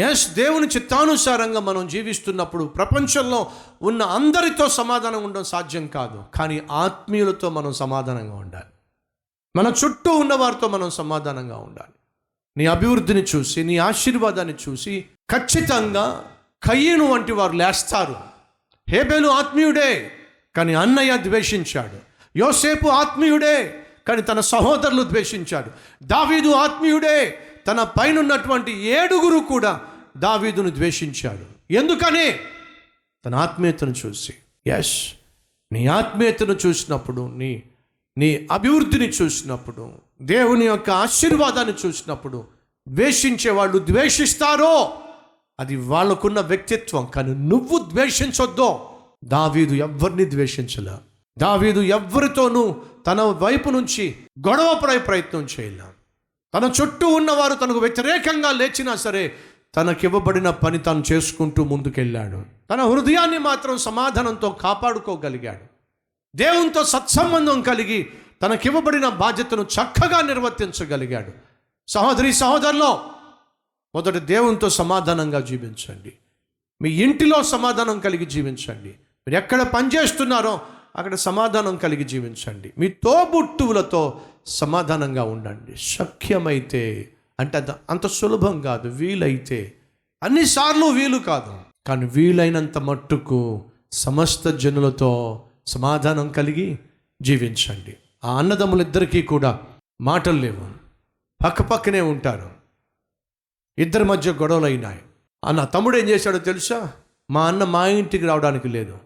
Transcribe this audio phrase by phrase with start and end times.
[0.00, 3.50] Yes దేవుని చిత్తానుసారంగా మనం జీవిస్తున్నప్పుడు ప్రపంచంలో
[3.82, 6.24] ఉన్న అందరితో సమాధానం ఉండడం సాధ్యం కాదు.
[6.34, 8.72] కానీ ఆత్మీయులతో మనం సమాధానంగా ఉండాలి.
[9.56, 11.94] మన చుట్టూ ఉన్న వారితో మనం సమాధానంగా ఉండాలి.
[12.56, 16.24] నీ అభివృద్ధిని చూసి నీ ఆశీర్వాదాన్ని చూసి ఖచ్చితంగా
[16.70, 18.16] కయ్యను వంటి వారు లేస్తారు.
[18.88, 20.12] హేబేలు ఆత్మీయుడే
[20.56, 22.10] కానీ అన్నయ్య ద్వేషించాడు.
[22.38, 25.70] యోసేపు ఆత్మీయుడే కానీ తన సహోదరులు ద్వేషించాడు
[26.02, 29.80] దావీదు ఆత్మీయుడే తన పైనున్నటువంటి ఏడుగురు కూడా
[30.16, 31.72] దావీదును ద్వేషించాడు.
[31.72, 32.38] ఎందుకని?
[33.26, 34.34] తన ఆత్మీయతను చూసి.
[34.66, 35.12] ఎస్
[35.72, 37.62] నీ ఆత్మీయతను చూసినప్పుడు నీ
[38.18, 39.92] నీ అభివృద్ధిని చూసినప్పుడు
[40.22, 42.46] దేవుని యొక్క ఆశీర్వాదాన్ని చూసినప్పుడు
[42.88, 44.92] ద్వేషించే వాళ్ళు ద్వేషిస్తారో
[45.60, 47.06] అది వాళ్ళకున్న వ్యక్తిత్వం.
[47.14, 48.78] కానీ నువ్వు ద్వేషించొద్దు.
[49.24, 50.92] దావీదు ఎవరిని ద్వేషించలే.
[51.38, 54.16] దావీదు ఎవ్వరితోనూ తన వైపు నుంచి
[54.48, 55.82] గొడవపడే ప్రయత్నం చేయలే.
[56.54, 59.34] తన చుట్టూ ఉన్నవారు తనకు వ్యతిరేకంగా లేచినా సరే
[59.74, 62.42] తనకివ్వబడిన పని తాను చేసుకుంటూ ముందుకెళ్ళాడు.
[62.70, 65.80] తన హృదయాన్ని మాత్రం సమాధానంతో కాపాడుకోగలిగాడు.
[66.36, 68.10] దేవునితో సత్సంబంధం కలిగి
[68.42, 71.32] తనకివ్వబడిన బాధ్యతను చక్కగా నిర్వర్తించగలిగాడు.
[71.88, 73.00] సహోదరి సహోదరులో
[73.94, 76.12] మొదట దేవునితో సమాధానంగా జీవించండి.
[76.82, 78.88] మీ ఇంటిలో సమాధానం కలిగి జీవించండి.
[79.28, 80.60] మీరు ఎక్కడ పనిచేస్తున్నారో
[80.96, 82.72] అక్కడ సమాధానం కలిగి జీవించండి.
[82.78, 85.76] మీ తోబుట్టువులతో సమాధానంగా ఉండండి.
[85.76, 89.72] శక్యమైతే అంటే అంత అంత సులభం కాదు వీలైతే.
[90.22, 91.60] అన్నిసార్లు వీలు కాదు.
[91.86, 96.78] కానీ వీలైనంత మట్టుకు సమస్త జనులతో సమాధానం కలిగి
[97.22, 97.96] జీవించండి.
[98.24, 99.58] ఆ అన్నదమ్ములిద్దరికీ కూడా
[100.00, 100.68] మాటలు లేవు.
[101.44, 102.50] పక్కపక్కనే ఉంటారు.
[103.78, 104.98] ఇద్దరి మధ్య గొడవలు అయినాయి
[105.44, 106.92] అన్న తమ్ముడు ఏం చేశాడో తెలుసా?
[107.30, 108.98] మా అన్న మా ఇంటికి రావడానికి లేదు.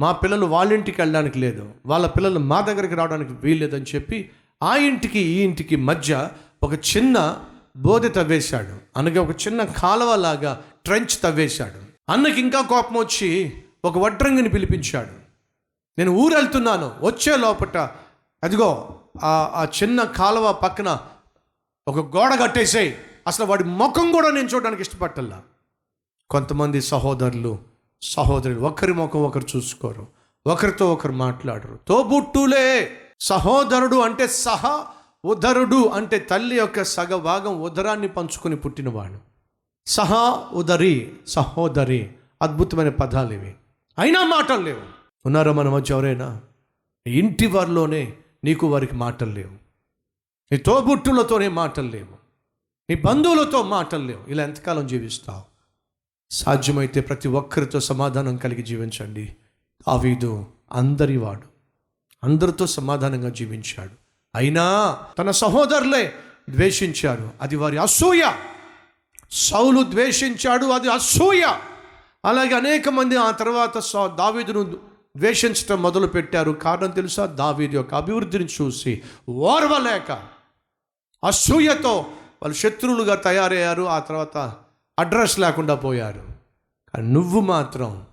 [0.00, 1.70] మా పిల్లలు వాళ్ళ ఇంటికి వెళ్ళడానికి లేదు.
[1.86, 4.30] వాళ్ళ పిల్లలు మా దగ్గరికి రావడానికి వీల్లేదని చెప్పి
[4.62, 6.28] ఆ ఇంటికి ఈ ఇంటికి మధ్య
[6.62, 7.44] ఒక చిన్న
[7.80, 8.74] బోధి తవ్వేశాడు.
[8.96, 10.52] అనగా ఒక చిన్న కాలువలాగా
[10.84, 11.78] ట్రెంచ్ తవ్వేశాడు.
[12.08, 13.28] అన్నకి ఇంకా కోపం వచ్చి
[13.84, 15.14] ఒక వడ్రంగిని పిలిపించాడు.
[15.98, 17.76] నేను ఊరు వెళ్తున్నాను వచ్చే లోపట
[18.42, 18.70] అదిగో
[19.22, 20.88] ఆ చిన్న కాలువ పక్కన
[21.88, 22.92] ఒక గోడ కట్టేసేయి.
[23.26, 25.38] అసలు వాడి ముఖం కూడా నేను చూడడానికి ఇష్టపట్టల్లా
[26.30, 27.52] కొంతమంది సహోదరులు
[28.02, 30.04] సహోదరులు ఒకరి ముఖం ఒకరు చూసుకోరు.
[30.46, 31.78] ఒకరితో ఒకరు మాట్లాడరు.
[31.88, 32.68] తోబుట్టులే!
[33.20, 34.74] సహోదరుడు అంటే సహా
[35.24, 39.18] ఉదరుడు అంటే తల్లి యొక్క సగ భాగం ఉదరాన్ని పంచుకొని పుట్టినవాడు.
[39.86, 43.54] సహా ఉదరి సహోదరి అద్భుతమైన పదాలు ఇవి.
[43.98, 44.80] అయినా మాటలు లేవు.
[45.26, 46.40] ఉన్నారా మన మధ్య ఎవరైనా?
[47.06, 49.52] ఇంటి వారిలోనే నీకు వారికి మాటలు లేవు.
[50.52, 52.16] నీ తోబుట్టులతోనే మాటలు లేవు.
[52.90, 54.30] నీ బంధువులతో మాటలు లేవు.
[54.30, 55.42] ఇలా ఎంతకాలం జీవిస్తావు?
[56.30, 59.36] సాధ్యమైతే ప్రతి ఒక్కరితో సమాధానం కలిగి జీవించండి.
[59.88, 61.42] దావీదు అందరివాడు.
[62.24, 64.09] అందరితో సమాధానంగా జీవించాడు.
[64.34, 66.14] అయినా తన సహోదరులే
[66.50, 67.30] ద్వేషించారు.
[67.42, 68.32] అది వారి అసూయ.
[69.30, 71.44] సౌలు ద్వేషించాడు అది అసూయ.
[72.24, 74.76] అలాగే అనేక మంది ఆ తర్వాత సౌ- దావీదును
[75.16, 77.26] ద్వేషించడం మొదలు పెట్టారు కారణం తెలుసా?
[77.26, 80.22] దావీదు యొక్క అభివృద్ధిని చూసి ఓర్వలేక
[81.26, 82.06] అసూయతో
[82.42, 83.82] వాళ్ళు శత్రువులుగా తయారయ్యారు.
[83.82, 84.52] ఆ తర్వాత
[84.98, 86.22] అడ్రస్ లేకుండా పోయారు.
[86.94, 88.06] కానీ నువ్వు మాత్రం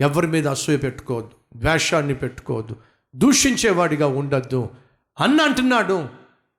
[0.00, 2.76] ఎవరి మీద అసూయ పెట్టుకోవద్దు ద్వేషాన్ని పెట్టుకోవద్దు
[3.16, 4.68] దూషించేవాడిగా ఉండొద్దు.
[5.20, 6.08] అన్న అంటున్నాడు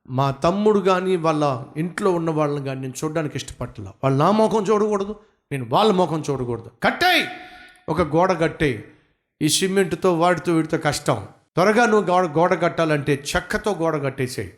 [0.09, 5.15] మా తమ్ముడు కానీ వాళ్ళ ఇంట్లో ఉన్న వాళ్ళని కానీ నేను చూడడానికి ఇష్టపడలేదు వాళ్ళు నా ముఖం చూడకూడదు
[5.51, 6.71] నేను వాళ్ళ ముఖం చూడకూడదు.
[6.83, 7.23] కట్టాయి!
[7.89, 8.83] ఒక గోడ కట్టేయి.
[9.41, 11.27] ఈ సిమెంట్తో వాడితో వీడితో కష్టం.
[11.55, 14.53] త్వరగా నువ్వు గోడ గోడ కట్టాలంటే చెక్కతో గోడ కట్టేసేయి.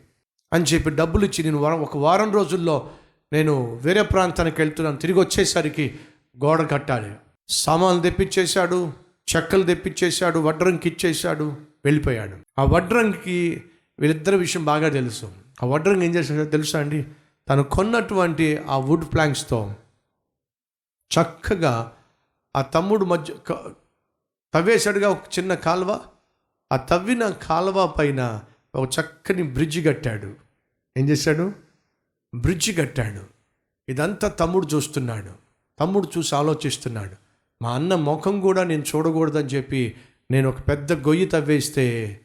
[0.52, 2.90] అని చెప్పి డబ్బులు ఇచ్చి నేను వారం ఒక వారం రోజుల్లో
[3.32, 4.96] నేను వేరే ప్రాంతానికి వెళ్తున్నాను.
[4.96, 5.94] తిరిగి వచ్చేసరికి
[6.44, 7.12] గోడ కట్టాలి.
[7.48, 8.92] సామాన్లు తెప్పించేశాడు
[9.36, 12.36] చెక్కలు తెప్పించేశాడు వడ్రంకి ఇచ్చేశాడు వెళ్ళిపోయాడు.
[12.58, 13.62] ఆ వడ్రంకి
[13.98, 15.32] వీళ్ళిద్దరి విషయం బాగా తెలుసు.
[15.62, 17.06] ఆ వడ్రంగ్ ఏం చేశాడో తెలుసా అండి?
[17.48, 19.76] తను కొన్నటువంటి ఆ వుడ్ ప్లాంక్స్తో
[21.20, 21.92] చక్కగా
[22.56, 23.34] ఆ తమ్ముడు మధ్య
[24.54, 26.00] తవ్వేశాడుగా ఒక చిన్న కాలువ.
[26.72, 28.40] ఆ తవ్విన కాలువ పైన
[28.74, 30.34] ఒక చక్కని బ్రిడ్జి కట్టాడు.
[30.96, 31.52] ఏం చేశాడు?
[32.34, 33.20] బ్రిడ్జి కట్టాడు.
[33.88, 35.30] ఇదంతా తమ్ముడు చూస్తున్నాడు.
[35.80, 37.16] తమ్ముడు చూసి ఆలోచిస్తున్నాడు.
[37.62, 39.94] మా అన్న ముఖం కూడా నేను చూడకూడదని చెప్పి
[40.30, 42.20] నేను ఒక పెద్ద గొయ్యి తవ్వేస్తే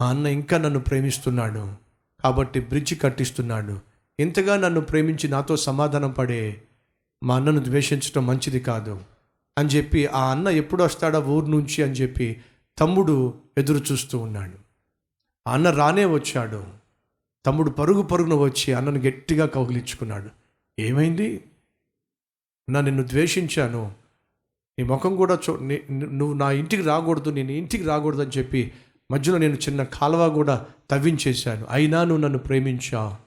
[0.00, 1.74] మా అన్న ఇంకా నన్ను ప్రేమిస్తున్నాడు.
[2.22, 3.80] కాబట్టి బ్రిడ్జి కట్టిస్తున్నాడు.
[4.20, 6.62] ఇంతగా నన్ను ప్రేమించి నాతో సమాధానం పడే
[7.22, 9.00] మా అన్నను ద్వేషించడం మంచిది కాదు
[9.58, 12.40] అని చెప్పి ఆ అన్న ఎప్పుడు వస్తాడా ఊరు నుంచి అని చెప్పి
[12.78, 14.58] తమ్ముడు ఎదురు చూస్తూ ఉన్నాడు.
[15.48, 16.64] ఆ అన్న రానే వచ్చాడు.
[17.46, 20.30] తమ్ముడు పరుగు పరుగున వచ్చి అన్నను గట్టిగా కౌగిలించుకున్నాడు.
[20.78, 21.44] ఏమైంది?
[22.70, 23.92] నా నిన్ను ద్వేషించాను.
[24.78, 25.56] నీ ముఖం కూడా చూ
[25.90, 28.72] నువ్వు నా ఇంటికి రాకూడదు నేను ఇంటికి రాకూడదు అని చెప్పి
[29.12, 31.66] మధ్యలో నేను చిన్న కాలువ కూడా తవ్వించేశాను.
[31.70, 33.18] అయినా నువ్వు నన్ను ప్రేమించా.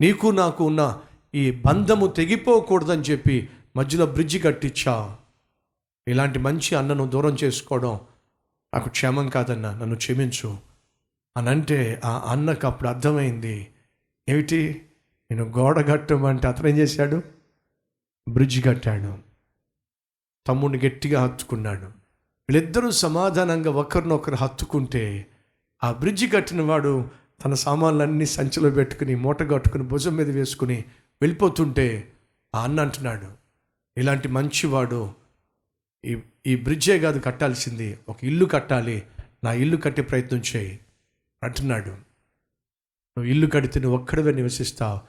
[0.00, 1.00] నీకు నాకు ఉన్న
[1.34, 5.18] ఈ బంధము తెగిపోకూడదని చెప్పి మధ్యలో బ్రిడ్జి కట్టించా.
[6.08, 8.00] ఇలాంటి మంచి అన్నను దూరం చేసుకోవడం
[8.74, 10.58] నాకు క్షేమం కాదన్నా నన్ను క్షమించు.
[11.36, 13.68] అని అంటే ఆ అన్నకు అప్పుడు అర్థమైంది
[14.28, 14.82] ఏమిటి?
[15.30, 17.22] నేను గోడ కట్టమంటే అతను ఏం చేశాడు?
[18.28, 19.18] బ్రిడ్జ్ కట్టాడు.
[20.46, 21.84] తమ్ముడిని గట్టిగా హత్తుకున్నాడు.
[22.50, 25.26] వీళ్ళిద్దరూ సమాధానంగా ఒకరినొకరు హత్తుకుంటే
[25.84, 27.10] ఆ బ్రిడ్జి కట్టిన వాడు
[27.44, 30.84] తన సామాన్లన్నీ సంచిలో పెట్టుకుని మూట కట్టుకుని భుజం మీద వేసుకుని
[31.22, 32.12] వెళ్ళిపోతుంటే
[32.54, 33.26] ఆ అన్న అంటున్నాడు
[33.96, 35.14] ఇలాంటి మంచివాడు
[36.04, 37.98] ఈ ఈ బ్రిడ్జే కాదు కట్టాల్సింది.
[38.08, 39.02] ఒక ఇల్లు కట్టాలి.
[39.44, 40.80] నా ఇల్లు కట్టే ప్రయత్నం చేయి.
[41.42, 41.88] అంటున్నాడు.
[41.88, 45.00] నువ్వు ఇల్లు కడితే నువ్వు ఒక్కడవే నివసిస్తావు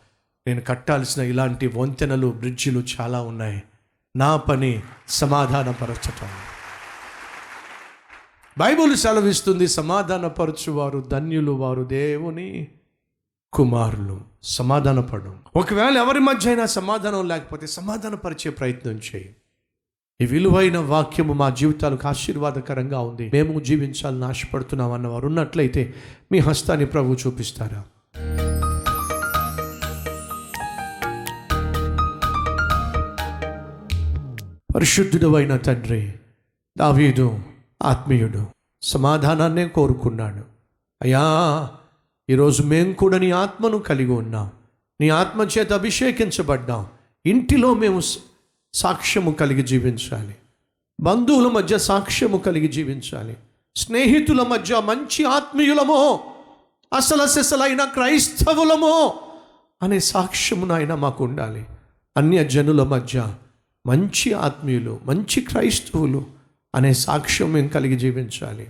[0.47, 3.63] నేను కట్టాల్సిన ఇలాంటి వంతెనలు బ్రిడ్జిలు చాలా ఉన్నాయి.
[4.15, 6.27] నా పని సమాధానపరచటం.
[8.57, 12.67] బైబుల్ సెలవిస్తుంది సమాధానపరచువారు ధన్యులు వారు దేవుని
[13.53, 14.21] కుమారులు.
[14.43, 19.35] సమాధానపడు ఒకవేళ ఎవరి మధ్య అయినా సమాధానం లేకపోతే సమాధానపరిచే ప్రయత్నం చేయి.
[20.21, 23.31] ఈ విలువైన వాక్యము మా జీవితాలకు ఆశీర్వాదకరంగా ఉంది.
[23.33, 25.93] మేము జీవించాలని ఆశపడుతున్నాం అన్నవారు ఉన్నట్లయితే
[26.31, 27.85] మీ హస్తాన్ని ప్రభు చూపిస్తారా?
[34.75, 36.13] పరిశుద్ధుడమైన తండ్రి
[36.77, 37.39] దావీదు
[37.81, 38.45] ఆత్మీయుడు
[38.81, 40.43] సమాధానాన్నే కోరుకున్నాడు.
[41.01, 41.69] అయ్యా
[42.29, 44.51] ఈరోజు మేము కూడా నీ ఆత్మను కలిగి ఉన్నాం.
[45.01, 46.87] నీ ఆత్మ చేత అభిషేకించబడ్డాం.
[47.25, 48.01] ఇంటిలో మేము
[48.73, 50.35] సాక్ష్యము కలిగి జీవించాలి.
[51.01, 53.37] బంధువుల మధ్య సాక్ష్యము కలిగి జీవించాలి.
[53.75, 56.19] స్నేహితుల మధ్య మంచి ఆత్మీయులమో
[56.93, 59.13] అసలు క్రైస్తవులమో
[59.81, 61.65] అనే సాక్ష్యము నాయన మాకు ఉండాలి
[62.17, 63.35] అన్య జనుల మధ్య
[63.87, 66.25] మంచి ఆత్మీయులు మంచి క్రైస్తవులు
[66.75, 68.67] అనే సాక్ష్యం మేము కలిగి జీవించాలి.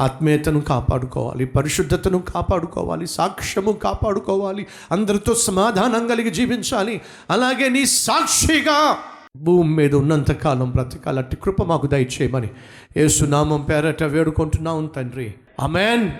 [0.00, 7.00] ఆత్మీయతను కాపాడుకోవాలి పరిశుద్ధతను కాపాడుకోవాలి సాక్ష్యము కాపాడుకోవాలి అందరితో సమాధానం కలిగి జీవించాలి.
[7.30, 8.96] అలాగే నీ సాక్షిగా
[9.36, 12.50] భూమి మీద ఉన్నంతకాలం బ్రతకాలట్టి కృప మాకు దయచేయమని
[12.96, 15.34] ఏసునామం పేరట వేడుకుంటున్నాం తండ్రి.
[15.60, 16.10] అమెన్